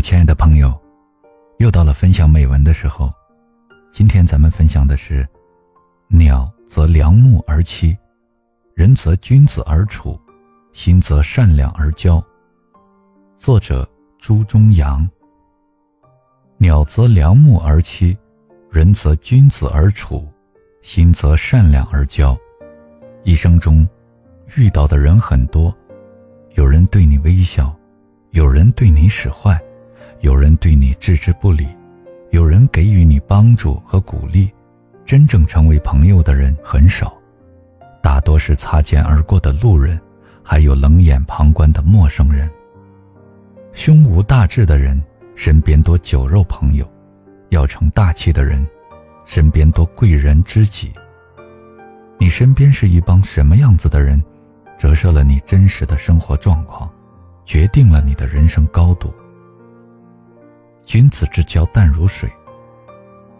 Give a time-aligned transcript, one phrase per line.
[0.00, 0.72] 亲爱的朋友，
[1.58, 3.12] 又到了分享美文的时候。
[3.92, 5.28] 今天咱们分享的是：
[6.08, 7.96] 鸟则良木而栖，
[8.74, 10.18] 人则君子而处，
[10.72, 12.22] 心则善良而交。
[13.36, 15.08] 作者朱中阳。
[16.56, 18.16] 鸟则良木而栖，
[18.70, 20.26] 人则君子而处，
[20.82, 22.36] 心则善良而交。
[23.24, 23.86] 一生中，
[24.56, 25.76] 遇到的人很多，
[26.54, 27.76] 有人对你微笑，
[28.30, 29.60] 有人对你使坏。
[30.20, 31.66] 有人对你置之不理，
[32.30, 34.50] 有人给予你帮助和鼓励，
[35.04, 37.16] 真正成为朋友的人很少，
[38.02, 39.98] 大多是擦肩而过的路人，
[40.42, 42.50] 还有冷眼旁观的陌生人。
[43.72, 45.02] 胸无大志的人，
[45.34, 46.84] 身边多酒肉朋友；
[47.48, 48.66] 要成大器的人，
[49.24, 50.92] 身边多贵人知己。
[52.18, 54.22] 你身边是一帮什么样子的人，
[54.76, 56.90] 折射了你真实的生活状况，
[57.46, 59.10] 决定了你的人生高度。
[60.90, 62.28] 君子之交淡如水，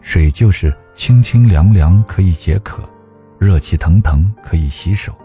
[0.00, 2.82] 水就是清清凉凉可以解渴，
[3.38, 5.16] 热气腾腾可以洗手，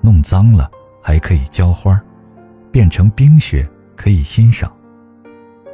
[0.00, 0.70] 弄脏了
[1.02, 2.02] 还可以浇花，
[2.72, 4.74] 变成冰雪可以欣赏。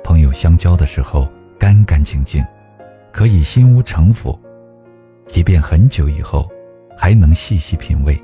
[0.03, 2.45] 朋友相交的时候干干净净，
[3.12, 4.36] 可以心无城府，
[5.28, 6.50] 即便很久以后，
[6.98, 8.20] 还能细细品味，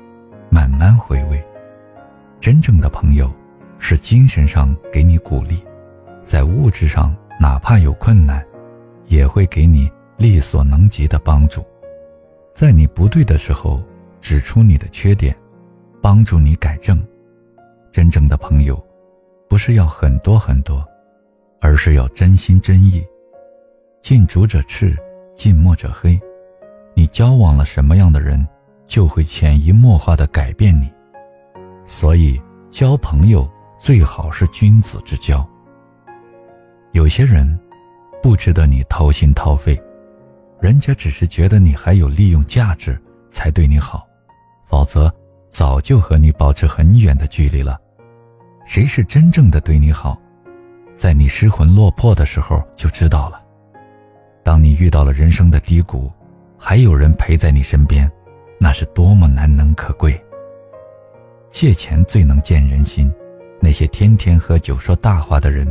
[0.49, 1.41] 慢慢回味。
[2.41, 3.33] 真正的朋友，
[3.77, 5.63] 是精神上给你鼓励，
[6.21, 7.15] 在物质上。
[7.39, 8.45] 哪怕有困难，
[9.07, 11.65] 也会给你力所能及的帮助，
[12.53, 13.81] 在你不对的时候
[14.19, 15.33] 指出你的缺点，
[16.01, 17.01] 帮助你改正。
[17.91, 18.77] 真正的朋友，
[19.47, 20.85] 不是要很多很多，
[21.61, 23.03] 而是要真心真意。
[24.01, 24.95] 近朱者赤，
[25.33, 26.19] 近墨者黑。
[26.93, 28.45] 你交往了什么样的人，
[28.85, 30.91] 就会潜移默化的改变你。
[31.85, 35.47] 所以，交朋友最好是君子之交。
[36.91, 37.59] 有些人
[38.21, 39.79] 不值得你掏心掏肺，
[40.59, 44.07] 人家只是觉得你还有利用价值才对你好，
[44.65, 45.13] 否则
[45.47, 47.79] 早就和你保持很远的距离了。
[48.65, 50.19] 谁是真正的对你好，
[50.95, 53.41] 在你失魂落魄的时候就知道了。
[54.43, 56.11] 当你遇到了人生的低谷，
[56.57, 58.11] 还有人陪在你身边，
[58.59, 60.19] 那是多么难能可贵。
[61.51, 63.11] 借钱最能见人心，
[63.61, 65.67] 那些天天喝酒说大话的人。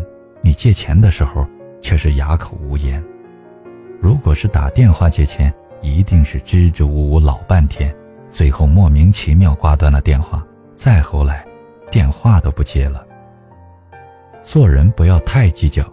[0.49, 1.47] 你借钱的时候
[1.79, 3.05] 却是哑口无言，
[4.01, 7.95] 如果是打电话借钱，一定是支支吾吾老半天，
[8.31, 10.43] 最后莫名其妙挂断了电话，
[10.75, 11.47] 再后来，
[11.91, 13.07] 电话都不接了。
[14.43, 15.85] 做人不要太计较，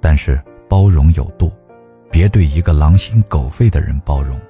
[0.00, 1.50] 但是包容有度，
[2.08, 4.40] 别对一个狼心狗肺的人包容。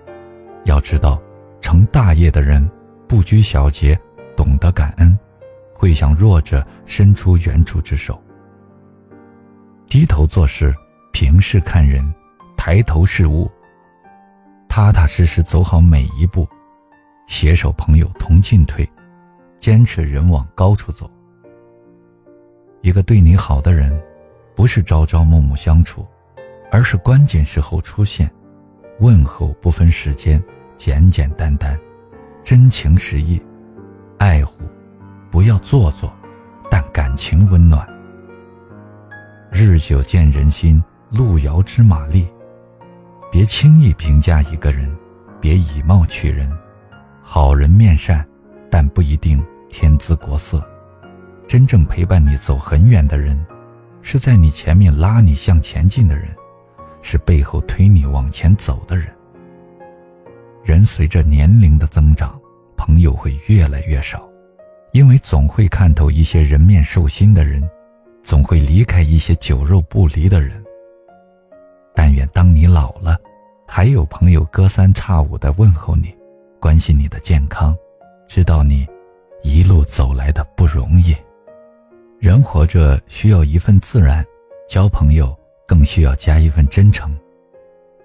[0.67, 1.19] 要知道，
[1.63, 2.71] 成大业的人
[3.09, 3.99] 不拘小节，
[4.37, 5.19] 懂得感恩，
[5.73, 8.21] 会向弱者伸出援助之手。
[9.95, 10.75] 低头做事，
[11.13, 12.05] 平视看人，
[12.57, 13.49] 抬头是物，
[14.69, 16.49] 踏踏实实走好每一步，
[17.29, 18.85] 携手朋友同进退，
[19.61, 21.09] 坚持人往高处走。
[22.81, 23.97] 一个对你好的人，
[24.57, 26.05] 不是朝朝暮暮相处，
[26.73, 28.29] 而是关键时候出现，
[28.99, 30.43] 问候不分时间，
[30.77, 31.79] 简简单单，
[32.43, 33.41] 真情实意，
[34.19, 34.65] 爱护，
[35.31, 36.13] 不要做作，
[36.69, 37.94] 但感情温暖。
[39.57, 42.27] 日久见人心，路遥知马力。
[43.31, 44.93] 别轻易评价一个人，
[45.41, 46.51] 别以貌取人。
[47.23, 48.27] 好人面善，
[48.69, 50.61] 但不一定天姿国色。
[51.47, 53.47] 真正陪伴你走很远的人，
[54.03, 56.27] 是在你前面拉你向前进的人，
[57.01, 59.07] 是背后推你往前走的人。
[60.65, 62.37] 人随着年龄的增长，
[62.77, 64.29] 朋友会越来越少，
[64.91, 67.63] 因为总会看透一些人面兽心的人。
[68.25, 70.61] 总会离开一些酒肉不离的人。
[71.95, 73.17] 但愿当你老了，
[73.69, 76.13] 还有朋友隔三差五的问候你，
[76.59, 77.77] 关心你的健康，
[78.27, 78.87] 知道你
[79.43, 81.15] 一路走来的不容易。
[82.19, 84.25] 人活着需要一份自然，
[84.67, 85.39] 交朋友
[85.69, 87.15] 更需要加一份真诚。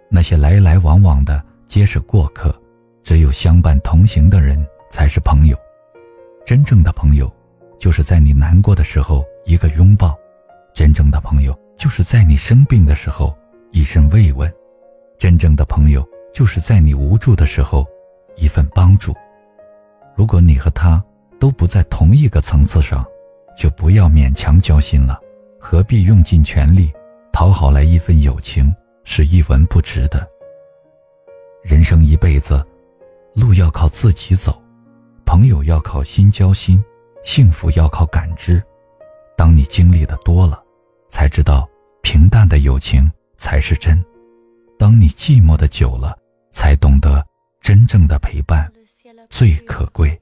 [0.10, 2.54] 那些来来往往的皆是过客，
[3.02, 5.58] 只有相伴同行的人才是朋友。
[6.46, 7.32] 真正的朋友，
[7.78, 9.24] 就是在你难过的时候。
[9.50, 10.16] 一个拥抱，
[10.75, 13.36] 真正的朋友就是在你生病的时候
[13.72, 14.48] 一声慰问；
[15.18, 17.84] 真正的朋友就是在你无助的时候
[18.36, 19.12] 一份帮助。
[20.16, 21.04] 如果你和他
[21.40, 23.04] 都不在同一个层次上，
[23.57, 25.19] 就不要勉强交心了。
[25.60, 26.94] 何必用尽全力
[27.34, 28.72] 讨好来一份友情，
[29.04, 30.30] 是一文不值的。
[31.63, 32.63] 人生一辈子，
[33.34, 34.62] 路要靠自己走，
[35.25, 36.80] 朋友要靠心交心，
[37.24, 38.63] 幸福要靠感知。
[39.40, 40.62] 当你经历的多了，
[41.08, 41.66] 才知道
[42.02, 44.04] 平淡的友情才是真。
[44.78, 46.14] 当你寂寞的久了，
[46.52, 47.26] 才懂得
[47.62, 48.70] 真正的陪伴
[49.30, 50.22] 最可贵。